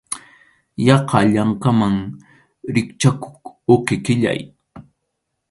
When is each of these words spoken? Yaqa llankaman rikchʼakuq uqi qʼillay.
Yaqa 0.85 1.17
llankaman 1.31 1.95
rikchʼakuq 2.73 3.43
uqi 3.73 3.95
qʼillay. 4.05 4.39